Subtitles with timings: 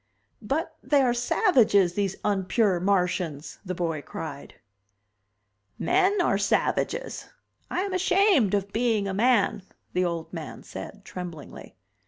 [0.41, 4.55] "But they are savages, these unpure Martians," the boy cried.
[5.77, 7.29] "Men are savages.
[7.69, 9.61] I am ashamed of being a man,"
[9.93, 11.75] the old man said, tremblingly.